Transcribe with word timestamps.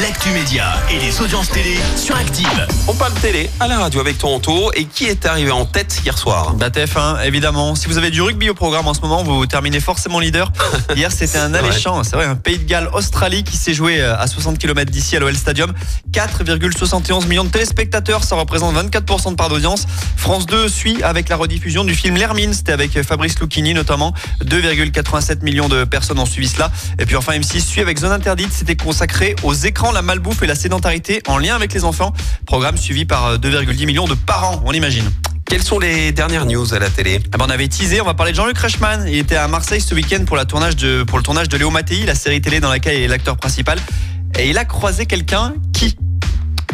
l'actu 0.00 0.30
média 0.30 0.72
et 0.90 0.98
les 0.98 1.20
audiences 1.20 1.50
télé 1.50 1.76
sur 1.96 2.16
Active. 2.16 2.66
On 2.88 2.94
parle 2.94 3.12
télé 3.14 3.50
à 3.60 3.68
la 3.68 3.78
radio 3.78 4.00
avec 4.00 4.16
Toronto 4.16 4.72
et 4.74 4.86
qui 4.86 5.04
est 5.04 5.26
arrivé 5.26 5.50
en 5.50 5.66
tête 5.66 6.00
hier 6.02 6.16
soir? 6.16 6.54
Bah 6.54 6.70
TF1, 6.70 7.26
évidemment. 7.26 7.74
Si 7.74 7.88
vous 7.88 7.98
avez 7.98 8.10
du 8.10 8.22
rugby 8.22 8.48
au 8.48 8.54
programme 8.54 8.88
en 8.88 8.94
ce 8.94 9.02
moment, 9.02 9.22
vous 9.22 9.44
terminez 9.44 9.80
forcément 9.80 10.18
leader. 10.18 10.50
Hier, 10.96 11.12
c'était 11.12 11.38
un 11.38 11.52
alléchant, 11.52 12.02
c'est 12.04 12.16
vrai, 12.16 12.24
un 12.24 12.36
Pays 12.36 12.58
de 12.58 12.64
Galles, 12.64 12.88
Australie 12.94 13.44
qui 13.44 13.56
s'est 13.56 13.74
joué 13.74 14.00
euh, 14.00 14.16
à 14.16 14.26
60 14.26 14.58
km 14.58 14.90
d'ici 14.90 15.16
à 15.16 15.20
l'OL 15.20 15.36
Stadium. 15.36 15.72
4,71 16.12 17.26
millions 17.26 17.44
de 17.44 17.50
téléspectateurs, 17.50 18.24
ça 18.24 18.36
représente 18.36 18.74
24% 18.74 19.30
de 19.30 19.34
part 19.34 19.50
d'audience. 19.50 19.86
France 20.16 20.46
2 20.46 20.68
suit 20.68 21.02
avec 21.02 21.28
la 21.28 21.36
rediffusion 21.36 21.84
du 21.84 21.94
film 21.94 22.16
L'Hermine, 22.16 22.54
c'était 22.54 22.72
avec 22.72 23.00
Fabrice 23.02 23.38
Lucchini 23.40 23.74
notamment. 23.74 24.14
2,87 24.44 25.42
millions 25.42 25.68
de 25.68 25.84
personnes 25.84 26.18
ont 26.18 26.26
suivi 26.26 26.48
cela. 26.48 26.70
Et 26.98 27.04
puis 27.04 27.16
enfin 27.16 27.32
M6 27.34 27.60
suit 27.60 27.80
avec 27.80 27.98
Zone 27.98 28.12
Interdite, 28.12 28.52
c'était 28.52 28.76
consacré 28.76 29.36
aux 29.42 29.54
écrans, 29.54 29.81
la 29.90 30.02
malbouffe 30.02 30.42
et 30.42 30.46
la 30.46 30.54
sédentarité 30.54 31.22
en 31.26 31.38
lien 31.38 31.56
avec 31.56 31.72
les 31.74 31.84
enfants. 31.84 32.12
Programme 32.46 32.76
suivi 32.76 33.04
par 33.04 33.38
2,10 33.38 33.86
millions 33.86 34.06
de 34.06 34.14
parents, 34.14 34.62
on 34.64 34.72
imagine. 34.72 35.10
Quelles 35.46 35.62
sont 35.62 35.78
les 35.78 36.12
dernières 36.12 36.46
news 36.46 36.72
à 36.72 36.78
la 36.78 36.88
télé? 36.88 37.20
Ah 37.32 37.38
ben, 37.38 37.46
on 37.48 37.50
avait 37.50 37.68
teasé, 37.68 38.00
on 38.00 38.04
va 38.04 38.14
parler 38.14 38.32
de 38.32 38.36
Jean-Luc 38.36 38.56
Reichmann. 38.56 39.06
Il 39.08 39.18
était 39.18 39.36
à 39.36 39.48
Marseille 39.48 39.80
ce 39.80 39.94
week-end 39.94 40.24
pour, 40.24 40.36
la 40.36 40.44
tournage 40.44 40.76
de, 40.76 41.02
pour 41.02 41.18
le 41.18 41.24
tournage 41.24 41.48
de 41.48 41.56
Léo 41.56 41.70
Mattei, 41.70 42.06
la 42.06 42.14
série 42.14 42.40
télé 42.40 42.60
dans 42.60 42.70
laquelle 42.70 42.96
il 42.96 43.02
est 43.02 43.08
l'acteur 43.08 43.36
principal. 43.36 43.78
Et 44.38 44.48
il 44.48 44.56
a 44.56 44.64
croisé 44.64 45.06
quelqu'un 45.06 45.54
qui? 45.72 45.96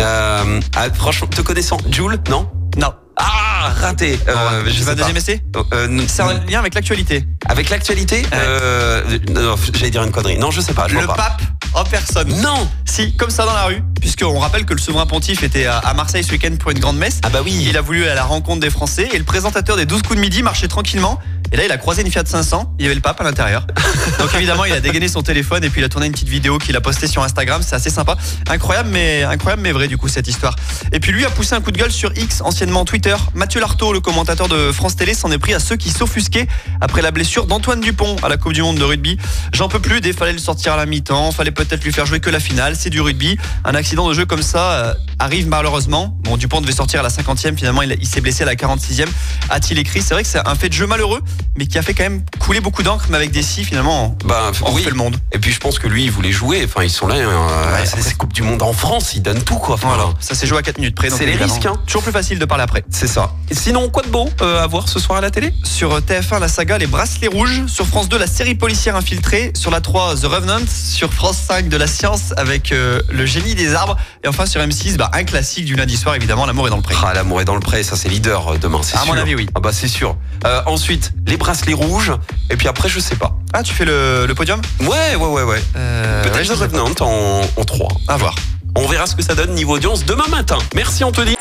Euh, 0.00 0.60
ah, 0.74 0.86
Franchement, 0.92 1.28
te 1.28 1.42
connaissant, 1.42 1.76
Jules 1.90 2.18
Non? 2.28 2.48
Non. 2.76 2.92
Ah, 3.16 3.72
raté. 3.80 4.18
Euh, 4.28 4.64
je 4.66 4.82
vais 4.82 4.90
un 4.90 4.94
deuxième 4.96 5.16
essai 5.16 5.40
euh, 5.72 6.00
C'est 6.08 6.22
un 6.22 6.34
lien 6.48 6.58
avec 6.58 6.74
l'actualité. 6.74 7.24
Avec 7.46 7.70
l'actualité? 7.70 8.24
Euh, 8.34 9.02
Non, 9.30 9.54
j'allais 9.72 9.90
dire 9.90 10.02
une 10.02 10.10
connerie. 10.10 10.36
Non, 10.38 10.50
je 10.50 10.60
sais 10.60 10.74
pas. 10.74 10.88
Je 10.88 10.94
le 10.94 11.04
vois 11.04 11.14
pas. 11.14 11.36
pape 11.38 11.42
en 11.74 11.84
personne. 11.84 12.28
Non 12.40 12.68
Si, 12.84 13.14
comme 13.16 13.30
ça 13.30 13.44
dans 13.44 13.54
la 13.54 13.64
rue, 13.64 13.82
puisqu'on 14.00 14.38
rappelle 14.38 14.64
que 14.64 14.72
le 14.74 14.80
souverain 14.80 15.06
pontife 15.06 15.42
était 15.42 15.66
à 15.66 15.78
à 15.78 15.92
Marseille 15.94 16.24
ce 16.24 16.32
week-end 16.32 16.54
pour 16.58 16.70
une 16.70 16.78
grande 16.78 16.96
messe. 16.96 17.20
Ah 17.22 17.28
bah 17.28 17.40
oui. 17.44 17.56
Il 17.68 17.76
a 17.76 17.80
voulu 17.80 18.02
aller 18.02 18.10
à 18.10 18.14
la 18.14 18.24
rencontre 18.24 18.60
des 18.60 18.70
Français 18.70 19.08
et 19.12 19.18
le 19.18 19.24
présentateur 19.24 19.76
des 19.76 19.86
12 19.86 20.02
coups 20.02 20.16
de 20.16 20.20
midi 20.20 20.42
marchait 20.42 20.68
tranquillement. 20.68 21.18
Et 21.54 21.56
là, 21.56 21.64
il 21.66 21.70
a 21.70 21.78
croisé 21.78 22.02
une 22.02 22.10
Fiat 22.10 22.24
500. 22.26 22.74
Il 22.80 22.82
y 22.82 22.86
avait 22.86 22.96
le 22.96 23.00
pape 23.00 23.20
à 23.20 23.22
l'intérieur. 23.22 23.64
Donc 24.18 24.34
évidemment, 24.34 24.64
il 24.64 24.72
a 24.72 24.80
dégainé 24.80 25.06
son 25.06 25.22
téléphone 25.22 25.62
et 25.62 25.70
puis 25.70 25.80
il 25.80 25.84
a 25.84 25.88
tourné 25.88 26.06
une 26.06 26.12
petite 26.12 26.28
vidéo 26.28 26.58
qu'il 26.58 26.74
a 26.74 26.80
postée 26.80 27.06
sur 27.06 27.22
Instagram. 27.22 27.62
C'est 27.64 27.76
assez 27.76 27.90
sympa. 27.90 28.16
Incroyable, 28.50 28.88
mais 28.90 29.22
incroyable, 29.22 29.62
mais 29.62 29.70
vrai 29.70 29.86
du 29.86 29.96
coup 29.96 30.08
cette 30.08 30.26
histoire. 30.26 30.56
Et 30.90 30.98
puis 30.98 31.12
lui 31.12 31.24
a 31.24 31.30
poussé 31.30 31.54
un 31.54 31.60
coup 31.60 31.70
de 31.70 31.78
gueule 31.78 31.92
sur 31.92 32.12
X, 32.18 32.40
anciennement 32.40 32.84
Twitter. 32.84 33.14
Mathieu 33.34 33.60
Lartaud, 33.60 33.92
le 33.92 34.00
commentateur 34.00 34.48
de 34.48 34.72
France 34.72 34.96
Télé, 34.96 35.14
s'en 35.14 35.30
est 35.30 35.38
pris 35.38 35.54
à 35.54 35.60
ceux 35.60 35.76
qui 35.76 35.90
s'offusquaient 35.90 36.48
après 36.80 37.02
la 37.02 37.12
blessure 37.12 37.46
d'Antoine 37.46 37.80
Dupont 37.80 38.16
à 38.24 38.28
la 38.28 38.36
Coupe 38.36 38.52
du 38.52 38.62
Monde 38.62 38.78
de 38.78 38.84
rugby. 38.84 39.16
J'en 39.52 39.68
peux 39.68 39.78
plus. 39.78 40.00
Dès 40.00 40.12
fallait 40.12 40.32
le 40.32 40.38
sortir 40.38 40.72
à 40.72 40.76
la 40.76 40.86
mi-temps. 40.86 41.30
Fallait 41.30 41.52
peut-être 41.52 41.84
lui 41.84 41.92
faire 41.92 42.06
jouer 42.06 42.18
que 42.18 42.30
la 42.30 42.40
finale. 42.40 42.74
C'est 42.74 42.90
du 42.90 43.00
rugby. 43.00 43.38
Un 43.64 43.76
accident 43.76 44.08
de 44.08 44.14
jeu 44.14 44.26
comme 44.26 44.42
ça 44.42 44.72
euh, 44.72 44.94
arrive 45.20 45.46
malheureusement. 45.46 46.18
Bon, 46.24 46.36
Dupont 46.36 46.60
devait 46.60 46.72
sortir 46.72 46.98
à 46.98 47.04
la 47.04 47.10
50e. 47.10 47.56
Finalement, 47.56 47.82
il, 47.82 47.96
il 48.00 48.08
s'est 48.08 48.20
blessé 48.20 48.42
à 48.42 48.46
la 48.46 48.56
46e. 48.56 49.06
A-t-il 49.50 49.78
écrit? 49.78 50.02
C'est 50.02 50.14
vrai 50.14 50.24
que 50.24 50.28
c'est 50.28 50.44
un 50.44 50.54
fait 50.56 50.68
de 50.68 50.74
jeu 50.74 50.88
malheureux, 50.88 51.22
mais 51.56 51.66
qui 51.66 51.78
a 51.78 51.82
fait 51.82 51.94
quand 51.94 52.04
même 52.04 52.22
couler 52.44 52.60
beaucoup 52.60 52.82
d'encre. 52.82 53.06
Mais 53.10 53.16
avec 53.16 53.30
des 53.30 53.42
si, 53.42 53.64
finalement, 53.64 54.16
Bah, 54.24 54.50
on 54.62 54.72
oui. 54.72 54.80
refait 54.80 54.90
le 54.90 54.96
monde. 54.96 55.16
Et 55.32 55.38
puis 55.38 55.52
je 55.52 55.58
pense 55.60 55.78
que 55.78 55.88
lui, 55.88 56.04
il 56.04 56.10
voulait 56.10 56.32
jouer. 56.32 56.62
Enfin, 56.64 56.82
ils 56.84 56.90
sont 56.90 57.06
là. 57.06 57.16
euh, 57.16 57.84
c'est 57.84 58.00
c'est 58.02 58.16
Coupe 58.16 58.32
du 58.32 58.42
Monde 58.42 58.62
en 58.62 58.72
France. 58.72 59.14
Ils 59.14 59.22
donnent 59.22 59.42
tout, 59.42 59.56
quoi. 59.56 59.74
Enfin, 59.76 59.88
Voilà. 59.88 60.10
Ça 60.20 60.34
s'est 60.34 60.46
joué 60.46 60.58
à 60.58 60.62
4 60.62 60.78
minutes 60.78 60.94
près. 60.94 61.10
C'est 61.10 61.26
les 61.26 61.36
risques, 61.36 61.66
hein. 61.66 61.74
Toujours 61.86 62.02
plus 62.02 62.12
facile 62.12 62.38
de 62.38 62.44
parler 62.44 62.64
après. 62.64 62.84
C'est 62.90 63.06
ça. 63.06 63.32
Et 63.50 63.54
sinon, 63.54 63.88
quoi 63.88 64.02
de 64.02 64.08
beau 64.08 64.28
euh, 64.42 64.62
à 64.62 64.66
voir 64.66 64.88
ce 64.88 64.98
soir 64.98 65.18
à 65.18 65.20
la 65.20 65.30
télé? 65.30 65.52
Sur 65.64 65.98
TF1, 66.00 66.38
la 66.40 66.48
saga 66.48 66.78
Les 66.78 66.86
Bracelets 66.86 67.28
Rouges. 67.28 67.62
Sur 67.66 67.86
France 67.86 68.08
2, 68.08 68.18
la 68.18 68.26
série 68.26 68.54
policière 68.54 68.96
infiltrée. 68.96 69.52
Sur 69.56 69.70
la 69.70 69.80
3, 69.80 70.16
The 70.16 70.24
Revenant. 70.24 70.64
Sur 70.68 71.12
France 71.12 71.38
5, 71.48 71.68
de 71.68 71.76
la 71.76 71.86
science 71.86 72.32
avec 72.36 72.72
euh, 72.72 73.00
le 73.10 73.26
génie 73.26 73.54
des 73.54 73.74
arbres. 73.74 73.96
Et 74.22 74.28
enfin 74.28 74.46
sur 74.46 74.60
M6, 74.60 74.96
bah, 74.96 75.10
un 75.12 75.24
classique 75.24 75.64
du 75.64 75.74
lundi 75.76 75.96
soir, 75.96 76.14
évidemment, 76.14 76.46
L'amour 76.46 76.66
est 76.66 76.70
dans 76.70 76.76
le 76.76 76.82
pré. 76.82 76.94
Ah, 77.02 77.12
l'amour 77.14 77.40
est 77.40 77.44
dans 77.44 77.54
le 77.54 77.60
pré. 77.60 77.82
Ça, 77.82 77.96
c'est 77.96 78.08
leader 78.08 78.48
euh, 78.54 78.58
demain, 78.58 78.80
c'est 78.82 78.96
À 78.96 79.00
sûr. 79.02 79.14
mon 79.14 79.20
avis, 79.20 79.34
oui. 79.34 79.48
Ah 79.54 79.60
bah 79.60 79.70
c'est 79.72 79.88
sûr. 79.88 80.16
Euh, 80.44 80.60
ensuite, 80.66 81.12
les 81.26 81.36
bracelets 81.36 81.72
rouges. 81.74 82.12
Et 82.50 82.56
puis 82.56 82.68
après, 82.68 82.88
je 82.88 83.00
sais 83.00 83.16
pas. 83.16 83.32
Ah, 83.52 83.62
tu 83.62 83.72
fais 83.74 83.84
le, 83.84 84.26
le 84.26 84.34
podium? 84.34 84.60
Ouais, 84.80 85.14
ouais, 85.16 85.26
ouais, 85.26 85.42
ouais. 85.42 85.62
euh, 85.76 86.22
Peut-être 86.22 86.36
ouais, 86.36 87.00
en, 87.00 87.40
en 87.56 87.64
3. 87.64 87.88
À 88.08 88.16
voir. 88.16 88.34
On 88.76 88.86
verra 88.86 89.06
ce 89.06 89.14
que 89.14 89.22
ça 89.22 89.34
donne 89.34 89.54
niveau 89.54 89.76
audience 89.76 90.04
demain 90.04 90.26
matin. 90.30 90.58
Merci 90.74 91.04
Anthony. 91.04 91.36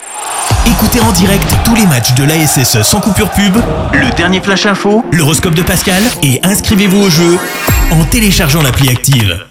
Écoutez 0.66 1.02
en 1.02 1.12
direct 1.12 1.44
tous 1.66 1.76
les 1.76 1.86
matchs 1.86 2.14
de 2.14 2.24
l'ASSE 2.24 2.84
sans 2.84 3.02
coupure 3.02 3.30
pub, 3.32 3.58
le 3.92 4.10
dernier 4.16 4.40
flash 4.40 4.66
info, 4.66 5.04
l'horoscope 5.12 5.56
de 5.56 5.62
Pascal 5.62 6.02
et 6.22 6.40
inscrivez-vous 6.44 7.02
au 7.02 7.10
jeu 7.10 7.38
en 7.92 8.06
téléchargeant 8.06 8.62
l'appli 8.62 8.90
active. 8.90 9.46